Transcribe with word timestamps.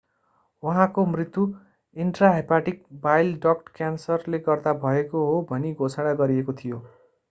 उहाँको 0.63 1.05
मृत्यु 1.05 1.43
intrahepatic 1.95 2.83
bile 3.03 3.33
duct 3.43 3.69
क्यान्सरले 3.75 4.39
गर्दा 4.41 4.73
भएको 4.83 5.25
हो 5.25 5.41
भनी 5.49 5.73
घोषणा 5.75 6.13
गरिएको 6.15 6.53
थियो 6.55 6.83